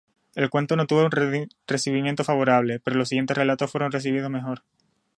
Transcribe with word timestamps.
El 0.33 0.49
cuento 0.49 0.75
no 0.75 0.87
tuvo 0.87 1.05
un 1.05 1.45
recibimiento 1.67 2.23
favorable, 2.23 2.79
pero 2.79 2.97
los 2.97 3.09
siguientes 3.09 3.37
relatos 3.37 3.69
fueron 3.69 3.91
recibidos 3.91 4.31
mejor. 4.31 4.63